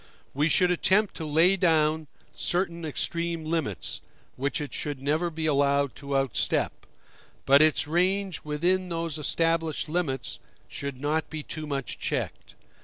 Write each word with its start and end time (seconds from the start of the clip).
We 0.33 0.49
should 0.49 0.71
attempt 0.71 1.13
to 1.17 1.27
lay 1.27 1.55
down 1.55 2.07
certain 2.33 2.85
extreme 2.85 3.45
limits, 3.45 4.01
which 4.35 4.59
it 4.59 4.73
should 4.73 4.99
never 4.99 5.29
be 5.29 5.45
allowed 5.45 5.93
to 5.97 6.17
outstep; 6.17 6.87
but 7.45 7.61
its 7.61 7.85
range 7.85 8.41
within 8.43 8.89
those 8.89 9.19
established 9.19 9.87
limits 9.87 10.39
should 10.67 10.99
not 10.99 11.29
be 11.29 11.43
too 11.43 11.67
much 11.67 11.99
checked. 11.99 12.55